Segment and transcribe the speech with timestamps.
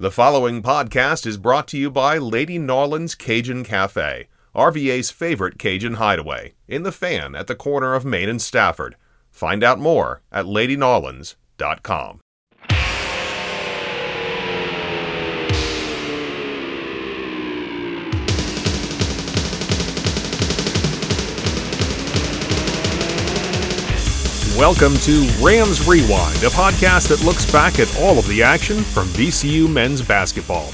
[0.00, 5.96] The following podcast is brought to you by Lady N'awlins Cajun Cafe, RVA's favorite Cajun
[5.96, 8.96] hideaway, in the fan at the corner of Main and Stafford.
[9.30, 12.20] Find out more at ladynawlins.com.
[24.60, 29.06] Welcome to Rams Rewind, a podcast that looks back at all of the action from
[29.08, 30.66] VCU men's basketball.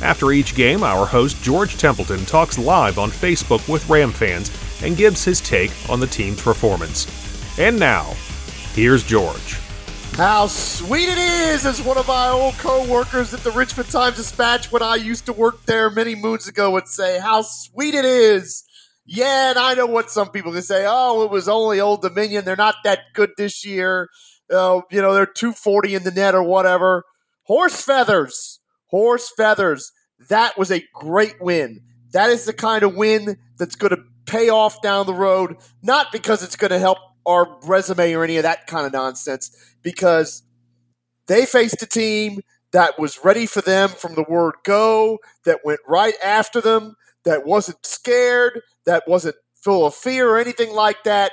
[0.00, 4.50] After each game, our host George Templeton talks live on Facebook with Ram fans
[4.82, 7.06] and gives his take on the team's performance.
[7.58, 8.14] And now,
[8.72, 9.60] here's George.
[10.14, 14.72] How sweet it is, as one of my old co-workers at the Richmond Times Dispatch
[14.72, 18.64] when I used to work there many moons ago would say, how sweet it is
[19.06, 20.84] yeah, and I know what some people can say.
[20.88, 22.44] Oh, it was only Old Dominion.
[22.44, 24.08] They're not that good this year.
[24.50, 27.04] Uh, you know, they're 240 in the net or whatever.
[27.44, 28.60] Horse feathers.
[28.86, 29.92] Horse feathers.
[30.28, 31.80] That was a great win.
[32.12, 36.10] That is the kind of win that's going to pay off down the road, not
[36.12, 40.42] because it's going to help our resume or any of that kind of nonsense, because
[41.26, 42.40] they faced a team
[42.72, 47.46] that was ready for them from the word go, that went right after them, that
[47.46, 51.32] wasn't scared, that wasn't full of fear or anything like that.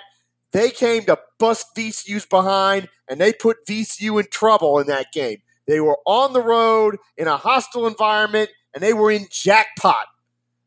[0.52, 5.42] They came to bust VCU's behind, and they put VCU in trouble in that game.
[5.68, 10.08] They were on the road in a hostile environment, and they were in jackpot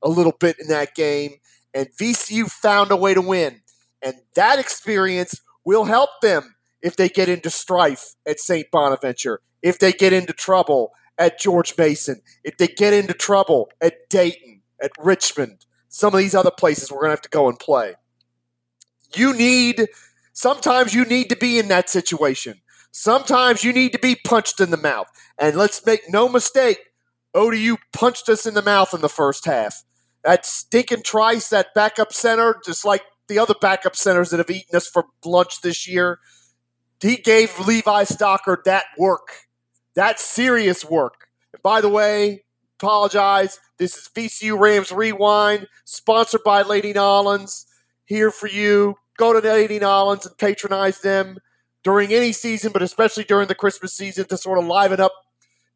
[0.02, 1.34] a little bit in that game,
[1.72, 3.60] and VCU found a way to win.
[4.02, 8.70] And that experience will help them if they get into strife at St.
[8.70, 14.08] Bonaventure, if they get into trouble at George Mason, if they get into trouble at
[14.10, 17.56] Dayton, at Richmond, some of these other places we're going to have to go and
[17.56, 17.94] play.
[19.14, 19.86] You need,
[20.32, 22.62] sometimes you need to be in that situation.
[22.90, 25.06] Sometimes you need to be punched in the mouth.
[25.38, 26.80] And let's make no mistake,
[27.32, 29.84] ODU punched us in the mouth in the first half.
[30.24, 34.74] That stinking Trice, that backup center, just like the other backup centers that have eaten
[34.74, 36.18] us for lunch this year,
[37.00, 39.28] he gave Levi Stockard that work,
[39.94, 41.28] that serious work.
[41.52, 42.43] And by the way,
[42.78, 43.58] apologize.
[43.78, 47.64] This is VCU Rams Rewind, sponsored by Lady N'awlins.
[48.04, 48.96] Here for you.
[49.16, 51.38] Go to Lady N'awlins and patronize them
[51.82, 55.12] during any season, but especially during the Christmas season to sort of liven up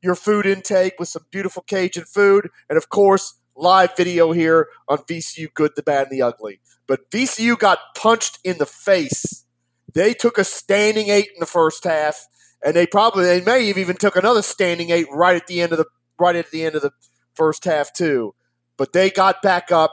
[0.03, 2.49] your food intake with some beautiful Cajun food.
[2.69, 6.61] And of course, live video here on VCU Good, the Bad, and the Ugly.
[6.87, 9.45] But VCU got punched in the face.
[9.93, 12.27] They took a standing eight in the first half,
[12.65, 15.73] and they probably they may have even took another standing eight right at the end
[15.73, 15.87] of the
[16.19, 16.93] right at the end of the
[17.35, 18.35] first half too.
[18.77, 19.93] But they got back up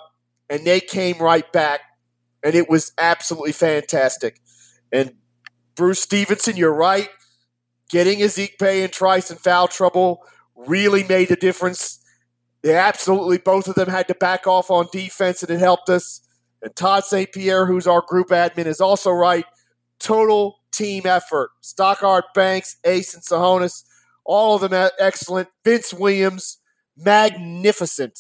[0.50, 1.82] and they came right back,
[2.44, 4.40] and it was absolutely fantastic.
[4.92, 5.14] And
[5.76, 7.10] Bruce Stevenson, you're right.
[7.90, 10.24] Getting Ezikpe and Trice in foul trouble
[10.56, 12.00] really made a difference.
[12.62, 16.22] They absolutely both of them had to back off on defense, and it helped us.
[16.62, 17.32] And Todd St.
[17.32, 19.46] Pierre, who's our group admin, is also right.
[20.00, 21.52] Total team effort.
[21.62, 23.84] Stockard, Banks, Ace, and Tsohonis,
[24.26, 25.50] all of them excellent.
[25.64, 26.58] Vince Williams,
[26.98, 28.20] magnificent.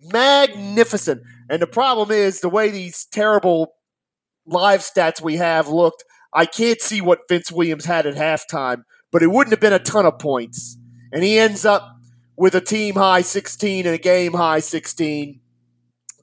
[0.00, 1.22] Magnificent.
[1.48, 3.74] And the problem is the way these terrible
[4.46, 9.22] live stats we have looked, I can't see what Vince Williams had at halftime, but
[9.22, 10.78] it wouldn't have been a ton of points.
[11.12, 11.96] And he ends up
[12.36, 15.40] with a team high 16 and a game high 16.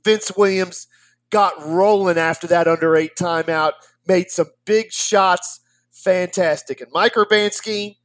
[0.03, 0.87] Vince Williams
[1.29, 3.73] got rolling after that under eight timeout,
[4.07, 5.59] made some big shots.
[5.91, 6.79] Fantastic.
[6.79, 7.97] And Mike Urbanski,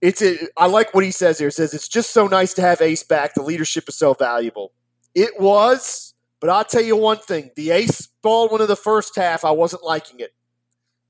[0.00, 1.48] it's a, I like what he says here.
[1.48, 3.34] He says it's just so nice to have Ace back.
[3.34, 4.72] The leadership is so valuable.
[5.14, 9.44] It was, but I'll tell you one thing: the Ace Baldwin of the first half,
[9.44, 10.34] I wasn't liking it.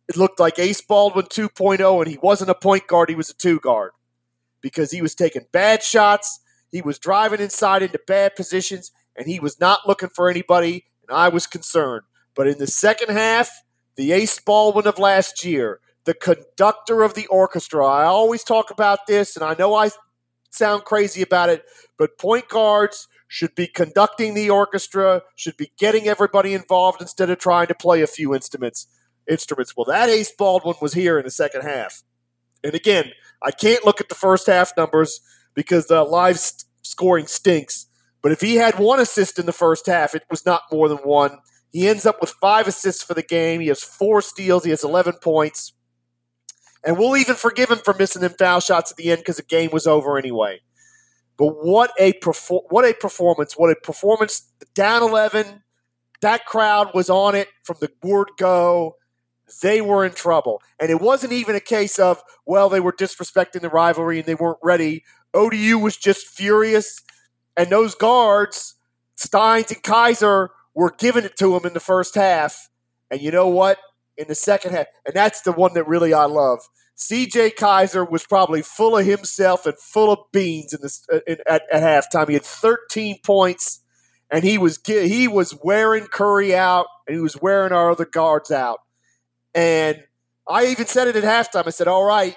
[0.09, 3.35] It looked like Ace Baldwin 2.0, and he wasn't a point guard; he was a
[3.35, 3.93] two guard
[4.61, 6.41] because he was taking bad shots.
[6.71, 10.87] He was driving inside into bad positions, and he was not looking for anybody.
[11.07, 12.05] And I was concerned.
[12.35, 13.51] But in the second half,
[13.97, 17.85] the Ace Baldwin of last year the conductor of the orchestra.
[17.85, 19.91] I always talk about this, and I know I
[20.49, 21.65] sound crazy about it,
[21.99, 27.37] but point guards should be conducting the orchestra, should be getting everybody involved instead of
[27.37, 28.87] trying to play a few instruments.
[29.29, 29.77] Instruments.
[29.77, 32.03] Well, that Ace Baldwin was here in the second half.
[32.65, 33.13] And again,
[33.43, 35.21] I can't look at the first half numbers
[35.53, 37.85] because the live st- scoring stinks.
[38.23, 40.99] But if he had one assist in the first half, it was not more than
[40.99, 41.41] one.
[41.71, 43.61] He ends up with five assists for the game.
[43.61, 44.65] He has four steals.
[44.65, 45.75] He has 11 points.
[46.85, 49.43] And we'll even forgive him for missing them foul shots at the end because the
[49.43, 50.61] game was over anyway.
[51.37, 53.55] But what a perfor- what a performance!
[53.55, 54.51] What a performance!
[54.75, 55.63] Down eleven,
[56.21, 58.97] that crowd was on it from the word go.
[59.63, 63.61] They were in trouble, and it wasn't even a case of well they were disrespecting
[63.61, 65.05] the rivalry and they weren't ready.
[65.33, 67.03] ODU was just furious,
[67.57, 68.75] and those guards,
[69.15, 72.69] Steins and Keyser, were giving it to him in the first half.
[73.11, 73.79] And you know what?
[74.19, 76.59] In the second half, and that's the one that really I love.
[76.99, 81.39] CJ Keyser was probably full of himself and full of beans in this uh, in,
[81.47, 82.27] at, at halftime.
[82.27, 83.81] He had 13 points,
[84.31, 88.51] and he was he was wearing Curry out, and he was wearing our other guards
[88.51, 88.81] out.
[89.55, 90.03] And
[90.49, 91.69] I even said it at halftime.
[91.69, 92.37] I said, "All right,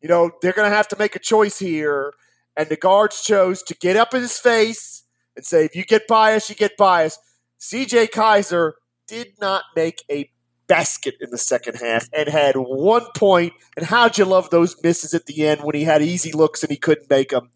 [0.00, 2.12] you know they're going to have to make a choice here."
[2.56, 5.04] And the guards chose to get up in his face
[5.36, 7.20] and say, "If you get biased, you get biased."
[7.60, 8.72] CJ Keyser
[9.06, 10.30] did not make a
[10.68, 13.54] basket in the second half and had one point.
[13.76, 16.70] And how'd you love those misses at the end when he had easy looks and
[16.70, 17.50] he couldn't make them?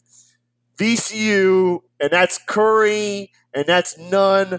[0.78, 4.58] VCU, and that's Curry, and that's Nunn,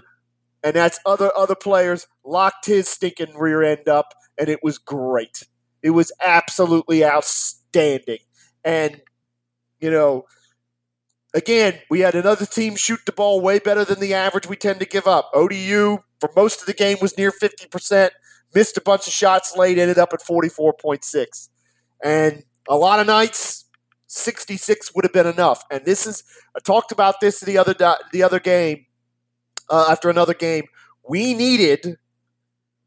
[0.62, 5.42] and that's other other players locked his stinking rear end up, and it was great.
[5.82, 8.20] It was absolutely outstanding.
[8.64, 9.02] And
[9.80, 10.24] you know,
[11.34, 14.80] again, we had another team shoot the ball way better than the average we tend
[14.80, 15.30] to give up.
[15.34, 18.14] ODU for most of the game was near fifty percent
[18.54, 21.48] missed a bunch of shots late, ended up at 44.6.
[22.02, 23.64] And a lot of nights,
[24.06, 25.64] 66 would have been enough.
[25.70, 26.22] And this is,
[26.56, 27.74] I talked about this the other,
[28.12, 28.86] the other game,
[29.68, 30.64] uh, after another game.
[31.08, 31.98] We needed,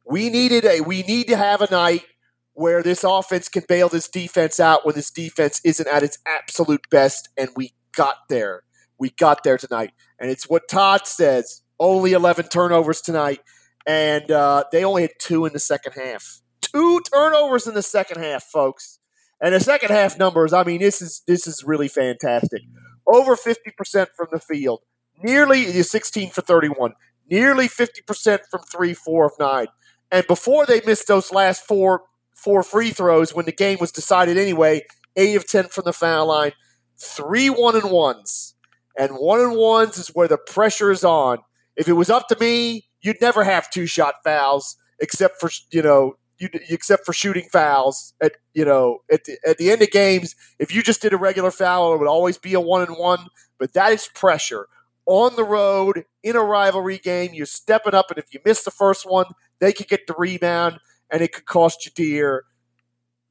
[0.05, 2.05] we needed a, we need to have a night
[2.53, 6.89] where this offense can bail this defense out when this defense isn't at its absolute
[6.89, 7.29] best.
[7.37, 8.63] And we got there.
[8.97, 9.91] We got there tonight.
[10.19, 13.41] And it's what Todd says only 11 turnovers tonight
[13.87, 16.41] and uh, they only had two in the second half.
[16.61, 18.99] Two turnovers in the second half, folks.
[19.41, 22.61] And the second half numbers, I mean, this is this is really fantastic.
[23.07, 24.81] Over 50% from the field,
[25.23, 26.93] nearly 16 for 31,
[27.29, 29.67] nearly 50% from three, four of nine.
[30.11, 32.03] And before they missed those last four
[32.35, 34.81] four free throws when the game was decided anyway,
[35.15, 36.51] eight of 10 from the foul line,
[36.97, 38.55] three one and ones.
[38.97, 41.37] And one and ones is where the pressure is on.
[41.75, 45.81] If it was up to me, you'd never have two shot fouls except for you
[45.81, 49.89] know you except for shooting fouls at you know at the, at the end of
[49.91, 52.97] games if you just did a regular foul it would always be a one and
[52.97, 53.27] one
[53.59, 54.67] but that is pressure.
[55.09, 58.71] On the road in a rivalry game you're stepping up and if you miss the
[58.71, 59.27] first one
[59.59, 60.79] they could get the rebound
[61.09, 62.43] and it could cost you dear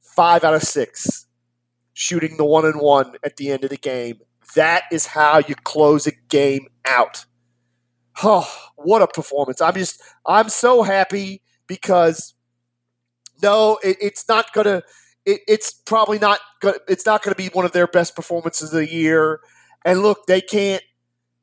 [0.01, 1.27] five out of six
[1.93, 4.19] shooting the one and one at the end of the game.
[4.55, 7.25] That is how you close a game out
[8.23, 9.61] oh, what a performance!
[9.61, 12.33] I'm just, I'm so happy because
[13.41, 14.83] no, it, it's not gonna.
[15.25, 16.39] It, it's probably not.
[16.61, 19.39] Gonna, it's not going to be one of their best performances of the year.
[19.85, 20.83] And look, they can't.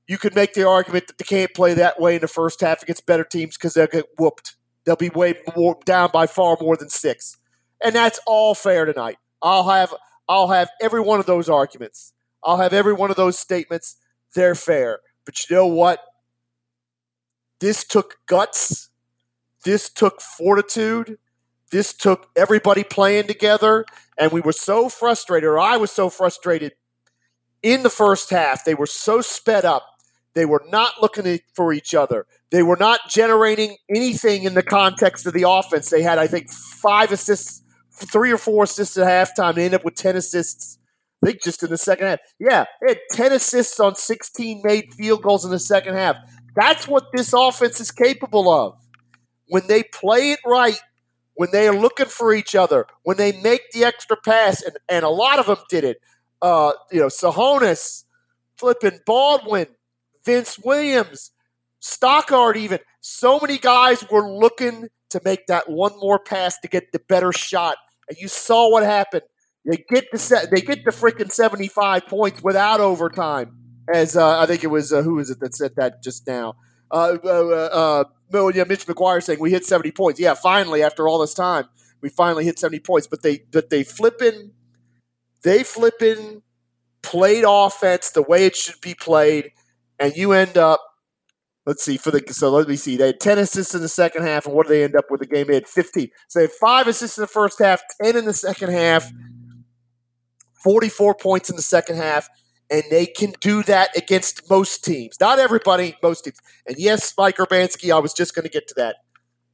[0.07, 2.83] You could make the argument that they can't play that way in the first half
[2.83, 4.57] against better teams because they'll get whooped.
[4.85, 7.39] They'll be way more down by far more than six,
[7.83, 9.17] and that's all fair tonight.
[9.41, 9.95] I'll have
[10.29, 12.13] I'll have every one of those arguments.
[12.43, 13.97] I'll have every one of those statements.
[14.35, 16.01] They're fair, but you know what?
[17.65, 18.91] This took guts.
[19.65, 21.17] This took fortitude.
[21.73, 23.87] This took everybody playing together.
[24.19, 26.75] And we were so frustrated, or I was so frustrated
[27.63, 28.67] in the first half.
[28.67, 29.87] They were so sped up.
[30.35, 32.27] They were not looking for each other.
[32.51, 35.89] They were not generating anything in the context of the offense.
[35.89, 39.55] They had, I think, five assists, three or four assists at halftime.
[39.55, 40.77] They ended up with 10 assists,
[41.23, 42.19] I think, just in the second half.
[42.39, 46.17] Yeah, they had 10 assists on 16 made field goals in the second half.
[46.55, 48.79] That's what this offense is capable of.
[49.49, 50.81] When they play it right,
[51.35, 55.05] when they are looking for each other, when they make the extra pass, and, and
[55.05, 56.01] a lot of them did it.
[56.41, 58.05] Uh, you know, Tsohonis,
[58.57, 59.67] flipping Baldwin,
[60.25, 61.33] Vince Williams,
[61.81, 62.79] Stockard, even.
[63.01, 67.33] So many guys were looking to make that one more pass to get the better
[67.33, 67.77] shot.
[68.09, 69.23] And you saw what happened.
[69.65, 74.47] They get the set, they get the freaking 75 points without overtime as uh, I
[74.47, 76.55] think it was uh, who is it that said that just now?
[76.91, 80.21] Uh, uh, uh, uh yeah, Mitch McGuire saying we hit seventy points.
[80.21, 81.67] Yeah, finally after all this time,
[82.01, 83.07] we finally hit seventy points.
[83.07, 84.53] But they but they flipping,
[85.43, 86.43] they flipping
[87.03, 89.53] played offense the way it should be played,
[89.99, 90.81] and you end up.
[91.67, 92.97] Let's see for the so let me see.
[92.97, 95.21] They had ten assists in the second half, and what do they end up with?
[95.21, 96.11] The game they had fifteen.
[96.29, 99.11] So they had five assists in the first half, ten in the second half,
[100.63, 102.29] forty-four points in the second half
[102.71, 105.17] and they can do that against most teams.
[105.21, 106.39] Not everybody, most teams.
[106.67, 108.97] And yes, Mike Urbanski, I was just going to get to that.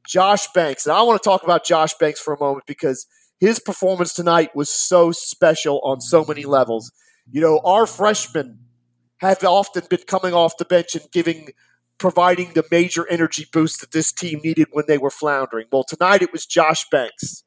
[0.07, 3.07] Josh Banks, and I want to talk about Josh Banks for a moment because
[3.39, 6.93] his performance tonight was so special on so many levels.
[7.31, 8.61] You know, our freshmen
[9.19, 11.51] have often been coming off the bench and giving
[11.99, 15.67] providing the major energy boost that this team needed when they were floundering.
[15.71, 17.45] Well, tonight it was Josh Banks.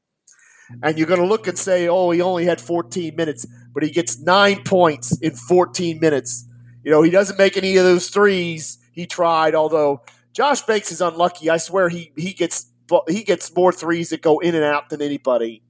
[0.82, 3.91] And you're going to look and say, oh, he only had 14 minutes, but he
[3.91, 6.46] gets nine points in 14 minutes.
[6.84, 10.01] You know, he doesn't make any of those threes he tried, although
[10.34, 11.50] Josh Banks is unlucky.
[11.50, 12.67] I swear he, he gets
[13.08, 15.63] he gets more threes that go in and out than anybody.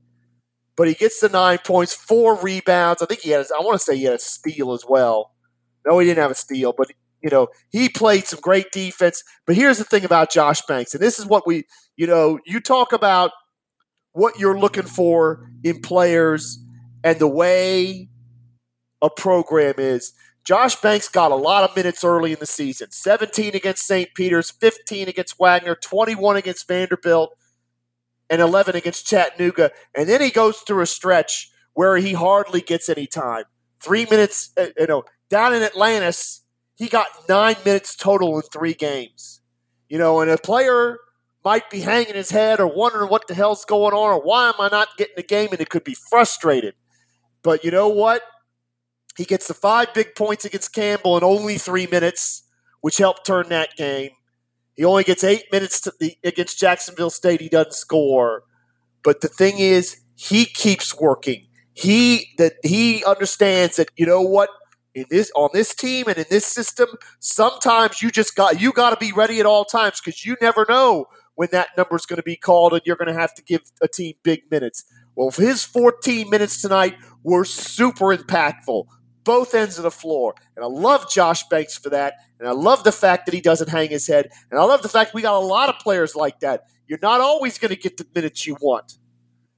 [0.76, 3.02] But he gets the nine points, four rebounds.
[3.02, 5.32] I think he had, I want to say he had a steal as well.
[5.86, 9.24] No, he didn't have a steal, but you know, he played some great defense.
[9.46, 12.60] But here's the thing about Josh Banks, and this is what we, you know, you
[12.60, 13.32] talk about
[14.14, 16.64] what you're looking for in players
[17.04, 18.10] and the way
[19.02, 20.14] a program is.
[20.44, 24.14] Josh Banks got a lot of minutes early in the season 17 against St.
[24.14, 27.36] Peter's, 15 against Wagner, 21 against Vanderbilt,
[28.30, 29.72] and 11 against Chattanooga.
[29.96, 33.46] And then he goes through a stretch where he hardly gets any time.
[33.82, 36.42] Three minutes, uh, you know, down in Atlantis,
[36.76, 39.42] he got nine minutes total in three games.
[39.90, 40.98] You know, and a player
[41.44, 44.56] might be hanging his head or wondering what the hell's going on or why am
[44.60, 46.76] I not getting the game, and it could be frustrated.
[47.42, 48.22] But you know what?
[49.18, 52.44] He gets the five big points against Campbell in only three minutes,
[52.82, 54.12] which helped turn that game.
[54.76, 57.42] He only gets eight minutes the, against Jacksonville State.
[57.42, 58.44] He doesn't score.
[59.04, 61.48] But the thing is, he keeps working.
[61.74, 64.50] He that he understands that you know what
[64.96, 68.92] in this on this team and in this system, sometimes you just got you got
[68.92, 72.18] to be ready at all times because you never know when that number is going
[72.18, 74.86] to be called and you're going to have to give a team big minutes.
[75.16, 78.86] Well, his 14 minutes tonight were super impactful,
[79.24, 82.84] both ends of the floor, and I love Josh Banks for that, and I love
[82.84, 85.36] the fact that he doesn't hang his head, and I love the fact we got
[85.36, 86.64] a lot of players like that.
[86.88, 88.98] You're not always going to get the minutes you want,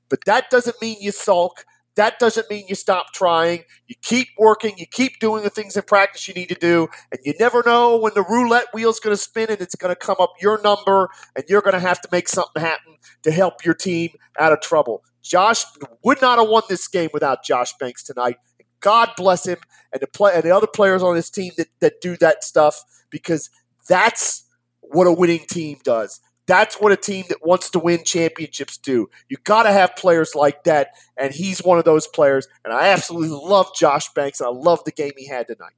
[0.09, 1.65] but that doesn't mean you sulk.
[1.95, 3.63] That doesn't mean you stop trying.
[3.87, 4.75] You keep working.
[4.77, 6.89] You keep doing the things in practice you need to do.
[7.11, 9.95] And you never know when the roulette wheel's going to spin and it's going to
[9.95, 13.63] come up your number and you're going to have to make something happen to help
[13.63, 14.09] your team
[14.39, 15.03] out of trouble.
[15.21, 15.63] Josh
[16.03, 18.37] would not have won this game without Josh Banks tonight.
[18.81, 19.57] God bless him
[19.91, 22.83] and the play and the other players on his team that, that do that stuff
[23.09, 23.49] because
[23.87, 24.45] that's
[24.81, 26.19] what a winning team does.
[26.47, 29.09] That's what a team that wants to win championships do.
[29.29, 32.47] You got to have players like that, and he's one of those players.
[32.63, 35.73] And I absolutely love Josh Banks, and I love the game he had tonight.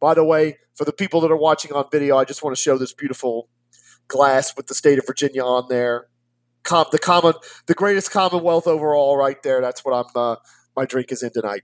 [0.00, 2.62] By the way, for the people that are watching on video, I just want to
[2.62, 3.48] show this beautiful
[4.06, 6.06] glass with the state of Virginia on there.
[6.62, 7.34] Com- the common,
[7.66, 9.60] the greatest Commonwealth overall, right there.
[9.60, 10.10] That's what I'm.
[10.14, 10.36] Uh,
[10.76, 11.62] my drink is in tonight.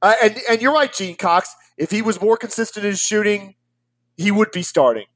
[0.00, 1.54] Uh, and and you're right, Gene Cox.
[1.76, 3.54] If he was more consistent in shooting,
[4.16, 5.06] he would be starting.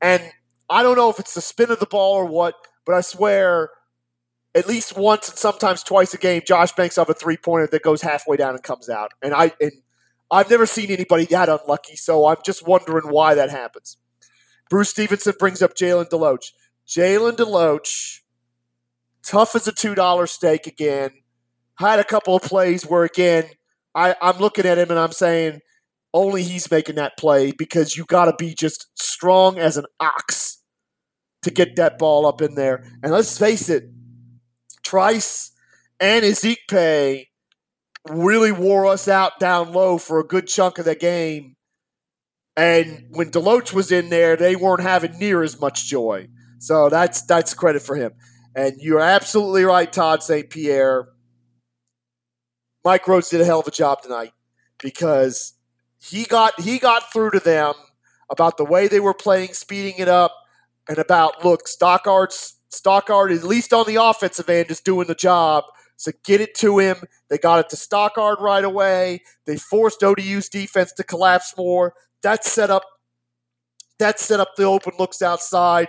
[0.00, 0.22] And
[0.70, 3.70] I don't know if it's the spin of the ball or what, but I swear
[4.54, 7.82] at least once and sometimes twice a game, Josh Banks have a three pointer that
[7.82, 9.12] goes halfway down and comes out.
[9.22, 9.72] And I and
[10.30, 13.96] I've never seen anybody that unlucky, so I'm just wondering why that happens.
[14.68, 16.52] Bruce Stevenson brings up Jalen Deloach.
[16.86, 18.20] Jalen Deloach,
[19.22, 21.10] tough as a two dollar steak again.
[21.76, 23.44] Had a couple of plays where again
[23.94, 25.60] I, I'm looking at him and I'm saying
[26.12, 30.57] only he's making that play because you got to be just strong as an ox
[31.42, 32.84] to get that ball up in there.
[33.02, 33.90] And let's face it,
[34.82, 35.52] Trice
[36.00, 37.26] and Ezikpe
[38.08, 41.56] really wore us out down low for a good chunk of the game.
[42.56, 46.28] And when Deloach was in there, they weren't having near as much joy.
[46.58, 48.12] So that's that's credit for him.
[48.54, 50.50] And you're absolutely right, Todd St.
[50.50, 51.08] Pierre.
[52.84, 54.32] Mike Rhoades did a hell of a job tonight
[54.82, 55.54] because
[56.00, 57.74] he got he got through to them
[58.30, 60.34] about the way they were playing, speeding it up,
[60.88, 65.64] and about look, Stockard's Stockard, at least on the offensive end, is doing the job.
[65.96, 66.96] So get it to him.
[67.28, 69.22] They got it to Stockard right away.
[69.46, 71.94] They forced ODU's defense to collapse more.
[72.22, 72.84] That set up
[73.98, 75.88] that set up the open looks outside.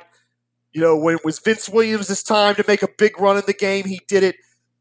[0.71, 3.53] You know, when it was Vince Williams' time to make a big run in the
[3.53, 4.35] game, he did it.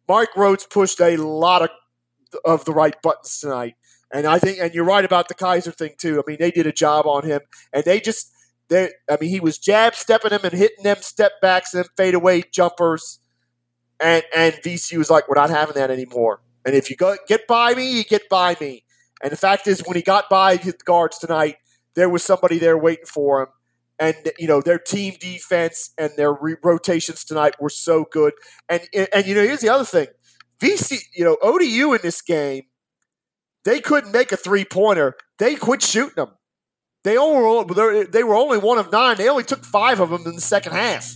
[0.09, 1.71] Mike Rhoades pushed a lot of
[2.45, 3.75] of the right buttons tonight.
[4.13, 6.19] And I think, and you're right about the Keyser thing too.
[6.19, 7.41] I mean, they did a job on him,
[7.73, 8.33] and they just
[8.69, 12.15] they, I mean, he was jab stepping him and hitting them step backs and fade
[12.15, 13.21] away jumpers.
[14.01, 16.41] And and VCU was like, we're not having that anymore.
[16.65, 18.85] And if you go get by me, you get by me.
[19.23, 21.57] And the fact is, when he got by his guards tonight,
[21.95, 23.49] there was somebody there waiting for him.
[24.01, 28.35] And you know their team defense and their re- rotations tonight were so good.
[28.69, 30.07] And, and and you know here's the other thing,
[30.61, 32.65] VC, you know ODU in this game,
[33.65, 35.17] they couldn't make a three pointer.
[35.39, 36.38] They quit shooting them.
[37.05, 39.17] They only they were only one of nine.
[39.17, 41.15] They only took five of them in the second half,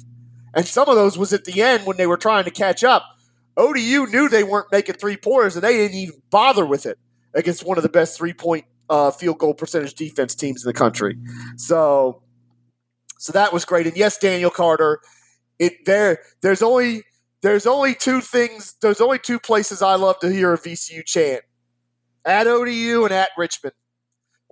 [0.55, 3.05] and some of those was at the end when they were trying to catch up.
[3.57, 6.99] ODU knew they weren't making three pointers, and they didn't even bother with it
[7.35, 10.73] against one of the best three point uh, field goal percentage defense teams in the
[10.73, 11.17] country.
[11.57, 12.23] So,
[13.19, 13.87] so that was great.
[13.87, 15.01] And yes, Daniel Carter.
[15.59, 16.21] It there.
[16.41, 17.03] There's only
[17.43, 18.75] there's only two things.
[18.81, 21.43] There's only two places I love to hear a VCU chant:
[22.25, 23.75] at ODU and at Richmond.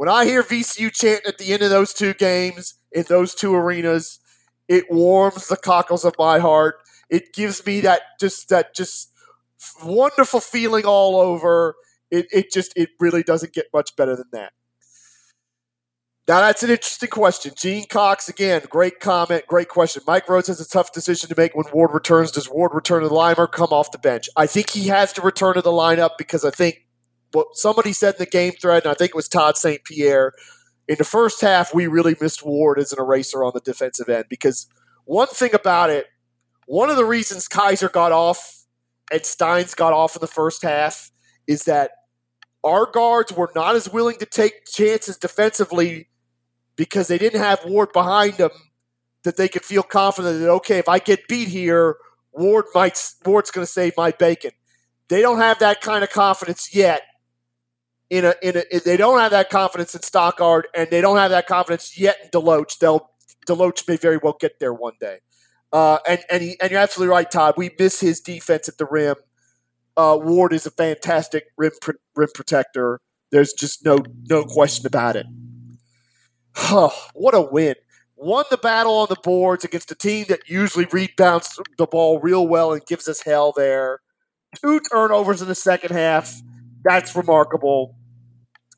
[0.00, 3.54] When I hear VCU chant at the end of those two games in those two
[3.54, 4.18] arenas,
[4.66, 6.76] it warms the cockles of my heart.
[7.10, 9.12] It gives me that just that just
[9.84, 11.74] wonderful feeling all over.
[12.10, 14.54] It, it just it really doesn't get much better than that.
[16.26, 17.52] Now that's an interesting question.
[17.54, 20.02] Gene Cox again, great comment, great question.
[20.06, 22.30] Mike Rhoades has a tough decision to make when Ward returns.
[22.30, 24.30] Does Ward return to the line or come off the bench?
[24.34, 26.86] I think he has to return to the lineup because I think
[27.32, 29.84] what somebody said in the game thread, and I think it was Todd St.
[29.84, 30.32] Pierre,
[30.88, 34.24] in the first half, we really missed Ward as an eraser on the defensive end
[34.28, 34.66] because
[35.04, 36.06] one thing about it,
[36.66, 38.64] one of the reasons Keyser got off
[39.12, 41.12] and Steins got off in the first half
[41.46, 41.92] is that
[42.64, 46.08] our guards were not as willing to take chances defensively
[46.76, 48.50] because they didn't have Ward behind them
[49.22, 51.96] that they could feel confident that okay, if I get beat here,
[52.32, 54.52] Ward might Ward's going to save my bacon.
[55.08, 57.02] They don't have that kind of confidence yet.
[58.10, 61.30] In a, in a, they don't have that confidence in Stockard, and they don't have
[61.30, 62.78] that confidence yet in Deloach.
[62.78, 63.08] They'll
[63.46, 65.18] Deloach may very well get there one day.
[65.72, 67.54] Uh, and and, he, and you're absolutely right, Todd.
[67.56, 69.14] We miss his defense at the rim.
[69.96, 71.70] Uh, Ward is a fantastic rim
[72.16, 73.00] rim protector.
[73.30, 73.98] There's just no
[74.28, 75.26] no question about it.
[76.56, 77.76] Oh, what a win.
[78.16, 82.46] Won the battle on the boards against a team that usually rebounds the ball real
[82.46, 84.00] well and gives us hell there.
[84.60, 86.42] Two turnovers in the second half.
[86.82, 87.94] That's remarkable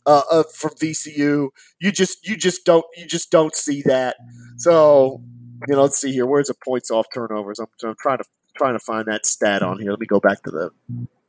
[0.07, 1.49] uh, uh, from VCU.
[1.81, 4.17] You just you just don't you just don't see that.
[4.57, 5.23] So
[5.69, 6.27] you know, let's see here.
[6.27, 7.59] Where's the points off turnovers?
[7.59, 8.25] I'm, I'm trying to
[8.57, 9.91] trying to find that stat on here.
[9.91, 10.71] Let me go back to the.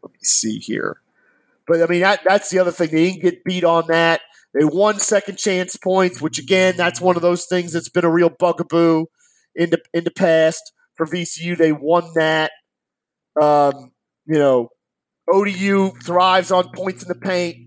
[0.02, 0.98] Let me see here.
[1.68, 2.90] But I mean, that that's the other thing.
[2.92, 4.22] They didn't get beat on that.
[4.54, 8.12] They won second chance points, which again, that's one of those things that's been a
[8.12, 9.06] real bugaboo
[9.56, 11.58] in the in the past for VCU.
[11.58, 12.52] They won that.
[13.42, 13.92] Um,
[14.26, 14.70] you know,
[15.32, 17.63] ODU thrives on points in the paint.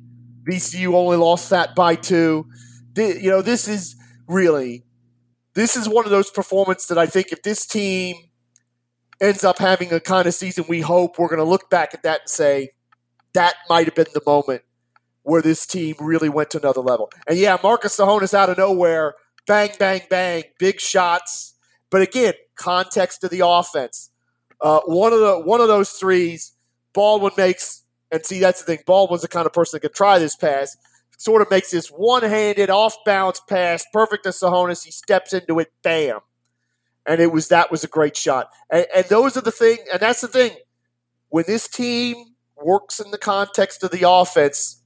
[0.47, 2.47] VCU only lost that by two.
[2.95, 4.85] The, you know, this is really
[5.55, 8.17] this is one of those performances that I think if this team
[9.21, 12.03] ends up having a kind of season we hope, we're going to look back at
[12.03, 12.71] that and say
[13.33, 14.63] that might have been the moment
[15.23, 17.11] where this team really went to another level.
[17.27, 19.15] And yeah, Marcus Tsohonis out of nowhere,
[19.47, 21.55] bang, bang, bang, big shots.
[21.91, 24.11] But again, context of the offense.
[24.61, 26.53] Uh, one of the one of those threes,
[26.95, 28.85] Baldwin makes, and see that's the thing.
[28.87, 30.77] Baldwin's the kind of person that could try this pass.
[31.19, 34.85] Sort of makes this one-handed off-balance pass, perfect to Tsohonis.
[34.85, 36.21] He steps into it, bam,
[37.07, 38.51] and it was that was a great shot.
[38.71, 40.53] And, and those are the thing, and that's the thing.
[41.31, 44.83] When this team works in the context of the offense,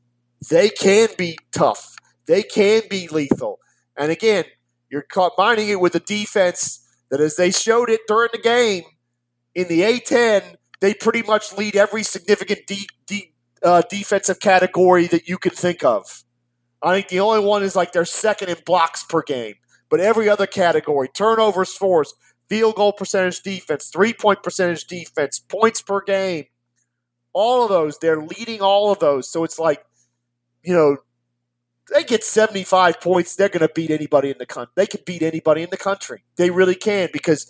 [0.50, 1.96] they can be tough.
[2.26, 3.59] They can be lethal.
[3.96, 4.44] And again,
[4.88, 8.85] you're combining it with a defense that, as they showed it during the game,
[9.54, 12.61] in the A10, they pretty much lead every significant
[13.62, 16.25] uh, defensive category that you can think of.
[16.83, 19.55] I think the only one is like they're second in blocks per game,
[19.90, 22.14] but every other category turnovers forced,
[22.49, 26.47] field goal percentage defense, three point percentage defense, points per game,
[27.35, 29.31] all of those, they're leading all of those.
[29.31, 29.85] So it's like
[30.62, 30.99] you know,
[31.93, 34.73] they get 75 points, they're going to beat anybody in the country.
[34.77, 36.25] They can beat anybody in the country.
[36.37, 37.47] They really can because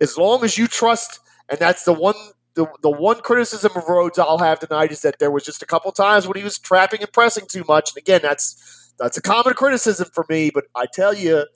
[0.00, 2.14] as long as you trust, and that's the one
[2.54, 5.66] the, the one criticism of Rhoades I'll have tonight is that there was just a
[5.66, 7.90] couple times when he was trapping and pressing too much.
[7.90, 11.46] And again, that's that's a common criticism for me, but I tell you,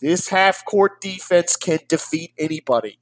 [0.00, 2.98] this half court defense can defeat anybody.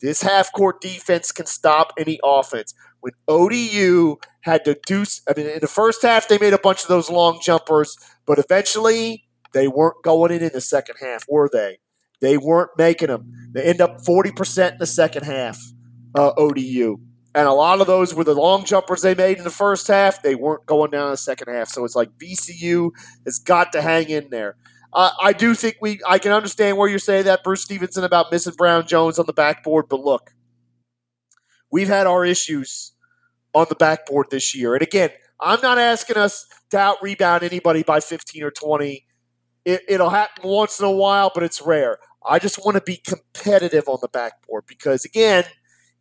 [0.00, 5.04] This half court defense can stop any offense when ODU had to do.
[5.28, 8.38] I mean, in the first half, they made a bunch of those long jumpers, but
[8.38, 11.78] eventually they weren't going in in the second half, were they?
[12.20, 13.50] They weren't making them.
[13.52, 15.60] They end up 40% in the second half,
[16.14, 16.98] uh, ODU.
[17.34, 20.22] And a lot of those were the long jumpers they made in the first half.
[20.22, 21.68] They weren't going down in the second half.
[21.68, 22.90] So it's like VCU
[23.24, 24.56] has got to hang in there.
[24.92, 26.00] Uh, I do think we.
[26.06, 29.32] I can understand where you're saying that, Bruce Stevenson, about missing Brandon Johns on the
[29.32, 29.88] backboard.
[29.88, 30.32] But look,
[31.70, 32.92] we've had our issues
[33.54, 34.74] on the backboard this year.
[34.74, 39.06] And again, I'm not asking us to out rebound anybody by 15 or 20.
[39.64, 41.98] It, it'll happen once in a while, but it's rare.
[42.26, 45.44] I just want to be competitive on the backboard because, again,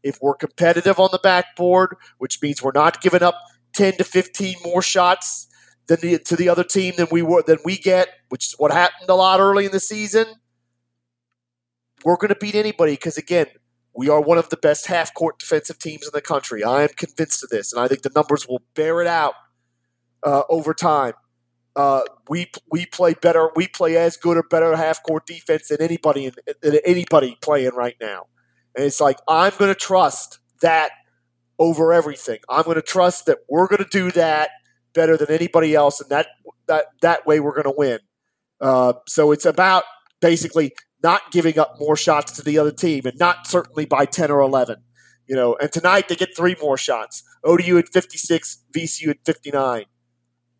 [0.03, 3.35] if we're competitive on the backboard, which means we're not giving up
[3.73, 5.47] 10 to 15 more shots
[5.87, 8.71] than the, to the other team than we were than we get, which is what
[8.71, 10.25] happened a lot early in the season,
[12.03, 13.47] we're going to beat anybody because again,
[13.93, 16.63] we are one of the best half court defensive teams in the country.
[16.63, 19.33] I am convinced of this, and I think the numbers will bear it out
[20.23, 21.13] uh, over time.
[21.75, 23.49] Uh, we we play better.
[23.55, 27.73] We play as good or better half court defense than anybody in, than anybody playing
[27.75, 28.27] right now.
[28.75, 30.91] And it's like I'm going to trust that
[31.59, 32.39] over everything.
[32.49, 34.51] I'm going to trust that we're going to do that
[34.93, 36.27] better than anybody else, and that
[36.67, 37.99] that that way we're going to win.
[38.59, 39.83] Uh, so it's about
[40.21, 44.31] basically not giving up more shots to the other team, and not certainly by ten
[44.31, 44.77] or eleven.
[45.27, 47.23] You know, and tonight they get three more shots.
[47.43, 49.85] ODU at 56, VCU at 59.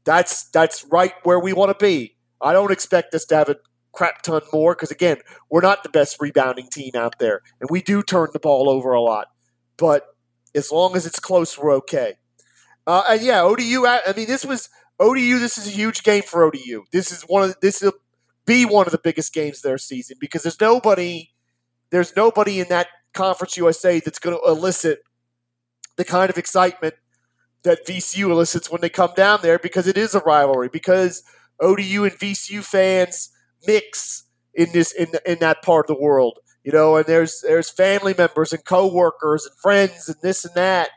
[0.06, 2.15] That's that's right where we want to be.
[2.41, 3.58] I don't expect us to have a
[3.91, 5.17] crap ton more because again,
[5.49, 8.93] we're not the best rebounding team out there, and we do turn the ball over
[8.93, 9.27] a lot.
[9.77, 10.06] But
[10.56, 12.15] as long as it's close, we're okay.
[12.88, 13.86] Uh, and yeah, ODU.
[13.86, 15.39] I mean, this was ODU.
[15.39, 16.84] This is a huge game for ODU.
[16.91, 17.93] This is one of this will
[18.45, 21.30] be one of the biggest games of their season because there's nobody,
[21.91, 24.99] there's nobody in that Conference USA that's going to elicit
[25.97, 26.95] the kind of excitement
[27.63, 31.23] that VCU elicits when they come down there because it is a rivalry because
[31.60, 33.30] ODU and VCU fans
[33.65, 37.71] mix in this in in that part of the world you know, and there's there's
[37.71, 40.89] family members and coworkers and friends and this and that,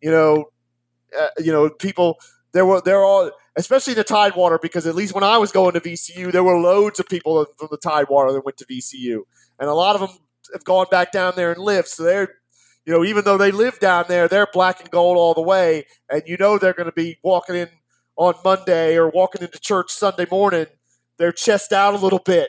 [0.00, 0.50] you know,
[1.18, 2.16] uh, you know, people
[2.52, 5.74] there were they're all especially in the Tidewater because at least when I was going
[5.74, 9.22] to VCU, there were loads of people from the Tidewater that went to VCU,
[9.58, 10.18] and a lot of them
[10.54, 11.88] have gone back down there and lived.
[11.88, 12.36] So they're,
[12.86, 15.86] you know, even though they live down there, they're black and gold all the way,
[16.08, 17.68] and you know they're going to be walking in
[18.16, 20.66] on Monday or walking into church Sunday morning,
[21.20, 22.48] their chest out a little bit,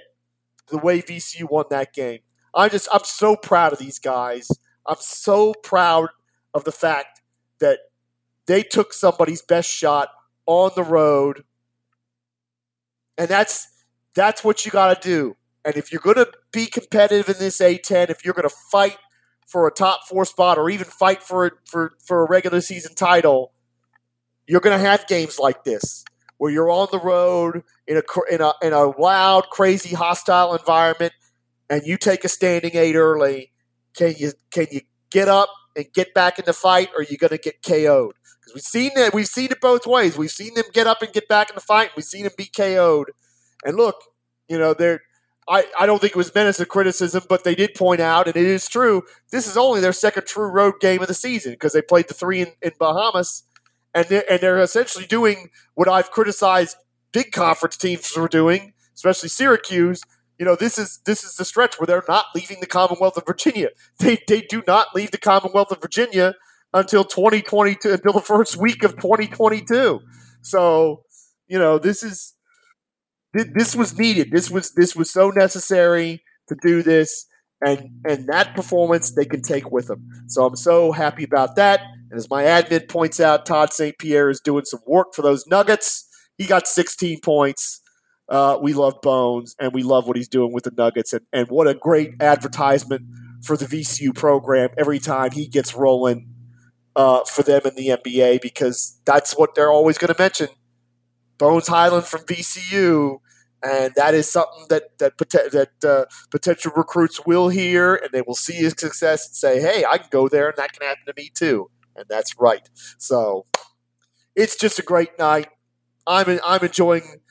[0.69, 2.19] the way VCU won that game.
[2.55, 4.49] I'm just I'm so proud of these guys.
[4.87, 6.09] I'm so proud
[6.53, 7.21] of the fact
[7.59, 7.79] that
[8.47, 10.07] they took somebody's best shot
[10.45, 11.43] on the road.
[13.17, 13.67] And that's
[14.15, 15.35] that's what you got to do.
[15.65, 18.97] And if you're going to be competitive in this A10, if you're going to fight
[19.45, 23.51] for a top 4 spot or even fight for for for a regular season title,
[24.47, 26.05] you're going to have games like this
[26.41, 31.13] where you're on the road in a in a in a loud, crazy, hostile environment
[31.69, 33.51] and you take a standing eight early,
[33.95, 37.15] can you can you get up and get back in the fight, or are you
[37.15, 38.15] going to get KO'd?
[38.41, 40.17] Because we've seen that we've seen it both ways.
[40.17, 41.91] We've seen them get up and get back in the fight.
[41.95, 43.11] We've seen them be KO'd.
[43.63, 43.97] And look,
[44.49, 45.01] you know they're.
[45.47, 48.27] I, I don't think it was meant as a criticism, but they did point out,
[48.27, 51.51] and it is true, this is only their second true road game of the season
[51.51, 53.43] because they played the three in, in Bahamas,
[53.93, 56.77] and they're, and they're essentially doing what I've criticized
[57.11, 60.01] big conference teams for doing, especially Syracuse,
[60.41, 63.27] you know, this is this is the stretch where they're not leaving the Commonwealth of
[63.27, 63.69] Virginia.
[63.99, 66.33] They they do not leave the Commonwealth of Virginia
[66.73, 69.99] until 2022 until the first week of 2022.
[70.41, 71.03] So,
[71.47, 72.33] you know, this is
[73.33, 74.31] this was needed.
[74.31, 77.27] This was this was so necessary to do this
[77.61, 80.07] and and that performance they can take with them.
[80.25, 81.81] So I'm so happy about that.
[82.11, 83.97] And as my admin points out, Todd St.
[83.97, 86.09] Pierre is doing some work for those Nuggets.
[86.37, 87.81] He got 16 points.
[88.27, 91.47] Uh, we love Bones, and we love what he's doing with the Nuggets, and, and
[91.47, 93.03] what a great advertisement
[93.43, 96.27] for the VCU program every time he gets rolling
[96.97, 100.49] uh, for them in the NBA because that's what they're always going to mention.
[101.37, 103.19] Bones Hyland from VCU,
[103.63, 108.35] and that is something that that that uh, potential recruits will hear, and they will
[108.35, 111.13] see his success and say, "Hey, I can go there, and that can happen to
[111.15, 111.69] me too."
[112.01, 112.67] And that's right.
[112.97, 113.45] So
[114.35, 115.47] it's just a great night.
[116.07, 117.21] I'm I'm enjoying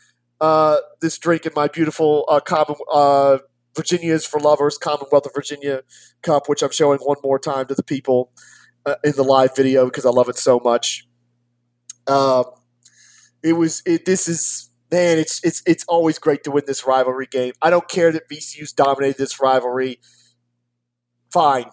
[0.41, 3.39] uh, this drink in my beautiful uh, Common, uh,
[3.77, 5.83] Virginia's for Lovers Commonwealth of Virginia
[6.23, 8.31] cup, which I'm showing one more time to the people
[8.87, 11.07] uh, in the live video because I love it so much.
[12.07, 12.45] Um,
[13.43, 17.27] it was it, this is man, it's it's it's always great to win this rivalry
[17.27, 17.53] game.
[17.61, 20.01] I don't care that VCU's dominated this rivalry.
[21.33, 21.71] Fine,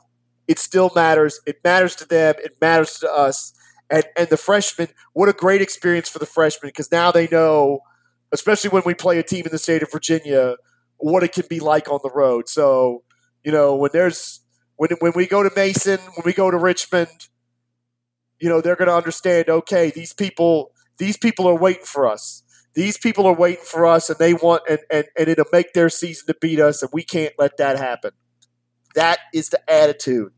[0.47, 1.39] it still matters.
[1.45, 2.35] It matters to them.
[2.43, 3.53] It matters to us.
[3.89, 7.81] And and the freshmen, what a great experience for the freshmen because now they know
[8.31, 10.55] especially when we play a team in the state of Virginia,
[10.97, 12.49] what it can be like on the road.
[12.49, 13.03] So,
[13.43, 14.41] you know, when there's
[14.75, 17.29] when when we go to Mason, when we go to Richmond,
[18.39, 19.49] you know, they're going to understand.
[19.49, 22.43] Okay, these people these people are waiting for us.
[22.73, 25.89] These people are waiting for us, and they want and and, and it'll make their
[25.89, 28.11] season to beat us, and we can't let that happen.
[28.97, 30.33] That is the attitude,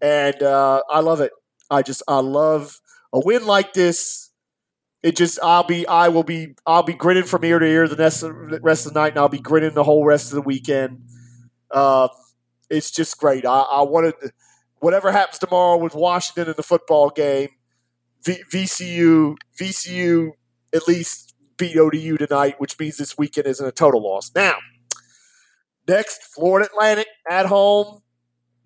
[0.00, 1.32] and uh, I love it.
[1.68, 2.80] I just I love
[3.12, 4.22] a win like this
[5.02, 7.96] it just I'll be I will be I'll be grinning from ear to ear the
[7.96, 10.36] rest of, the rest of the night, and I'll be grinning the whole rest of
[10.36, 11.08] the weekend.
[11.70, 12.08] Uh,
[12.70, 13.44] it's just great.
[13.44, 14.14] I, I wanted
[14.78, 17.48] whatever happens tomorrow with Washington in the football game.
[18.24, 20.30] V, VCU VCU
[20.72, 24.30] at least beat ODU tonight, which means this weekend isn't a total loss.
[24.36, 24.58] Now,
[25.88, 28.01] next Florida Atlantic at home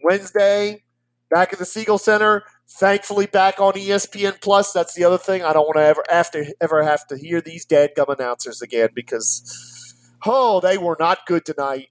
[0.02, 0.84] Wednesday,
[1.30, 2.44] back at the Siegel Center.
[2.68, 4.72] Thankfully, back on ESPN Plus.
[4.72, 5.44] That's the other thing.
[5.44, 8.88] I don't want to ever after ever have to hear these dead gum announcers again
[8.94, 11.88] because oh, they were not good tonight.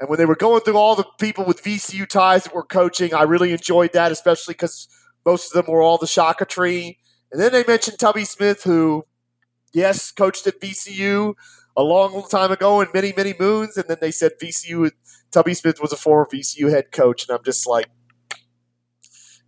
[0.00, 3.14] And when they were going through all the people with VCU ties that were coaching,
[3.14, 4.88] I really enjoyed that, especially because
[5.26, 6.98] most of them were all the Shaka tree.
[7.32, 9.06] And then they mentioned Tubby Smith, who,
[9.72, 11.34] yes, coached at VCU
[11.78, 13.76] a long time ago in many, many moons.
[13.76, 14.90] And then they said VCU,
[15.30, 17.26] Tubby Smith was a former VCU head coach.
[17.26, 17.86] And I'm just like,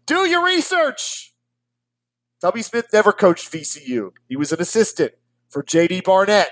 [0.07, 1.35] do your research.
[2.40, 4.12] Tubby Smith never coached VCU.
[4.29, 5.12] He was an assistant
[5.49, 6.51] for JD Barnett,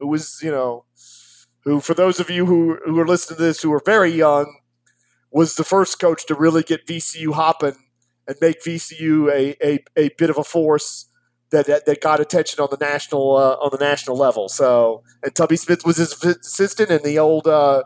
[0.00, 0.84] who was, you know,
[1.64, 4.58] who, for those of you who, who are listening to this who are very young,
[5.30, 7.76] was the first coach to really get VCU hopping
[8.26, 11.06] and make VCU a, a, a bit of a force
[11.50, 14.48] that, that, that got attention on the national uh, on the national level.
[14.48, 17.82] So, and Tubby Smith was his assistant, and the old uh,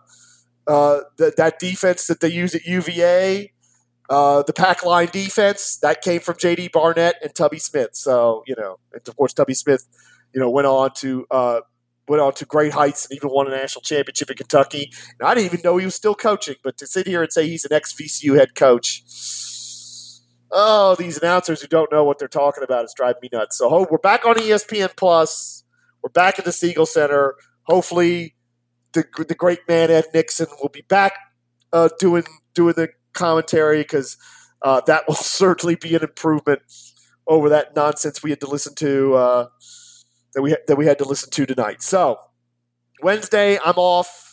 [0.67, 3.53] uh, that defense that they use at UVA,
[4.09, 7.91] uh, the pack line defense, that came from JD Barnett and Tubby Smith.
[7.93, 9.87] So, you know, and of course, Tubby Smith,
[10.33, 11.61] you know, went on to uh,
[12.09, 14.91] went on to great heights and even won a national championship in Kentucky.
[15.19, 17.49] And I didn't even know he was still coaching, but to sit here and say
[17.49, 19.03] he's an ex VCU head coach,
[20.55, 23.59] oh, these announcers who don't know what they're talking about is driving me nuts.
[23.59, 25.65] So we're back on ESPN Plus.
[26.03, 27.35] We're back at the Siegel Center.
[27.65, 28.35] Hopefully,
[28.93, 31.19] the the great man Ed Nixon will be back
[31.73, 34.17] uh, doing doing the commentary because
[34.63, 36.63] uh, that will certainly be an improvement
[37.27, 39.15] over that nonsense we had to listen to.
[39.15, 39.47] Uh,
[40.35, 41.83] that we that we had to listen to tonight.
[41.83, 42.19] So
[43.03, 44.24] Wednesday, I'm off.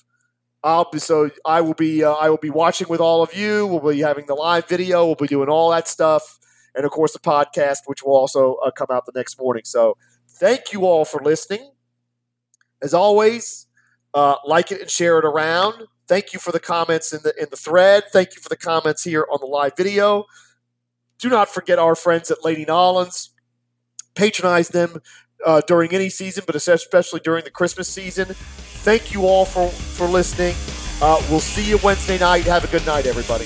[0.64, 3.66] I'll be so I will be uh, I will be watching with all of you.
[3.66, 5.06] We'll be having the live video.
[5.06, 6.40] We'll be doing all that stuff,
[6.76, 9.64] and of course the podcast, which will also uh, come out the next morning.
[9.66, 9.98] So
[10.30, 11.72] thank you all for listening.
[12.82, 13.68] As always,
[14.14, 15.88] uh, like it and share it around.
[16.08, 18.04] Thank you for the comments in the in the thread.
[18.12, 20.26] Thank you for the comments here on the live video.
[21.18, 23.30] Do not forget our friends at Lady N'awlins.
[24.14, 25.02] Patronize them
[25.46, 28.28] uh, during any season, but especially during the Christmas season.
[28.84, 30.56] Thank you all for, for listening.
[31.02, 32.44] Uh, we'll see you Wednesday night.
[32.46, 33.46] Have a good night, everybody.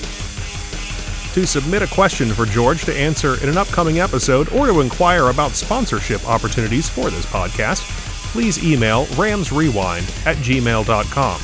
[1.34, 5.28] To submit a question for George to answer in an upcoming episode or to inquire
[5.28, 7.82] about sponsorship opportunities for this podcast,
[8.32, 11.40] please email ramsrewind at gmail.com.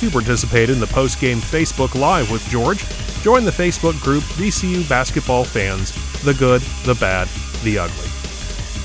[0.00, 2.84] To participate in the post-game Facebook Live with George,
[3.22, 7.28] join the Facebook group VCU Basketball Fans, the good, the bad,
[7.62, 8.19] the ugly.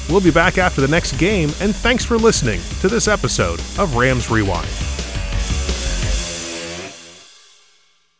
[0.09, 3.95] We'll be back after the next game, and thanks for listening to this episode of
[3.95, 4.67] Rams Rewind.